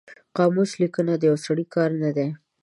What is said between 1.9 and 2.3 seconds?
نه دی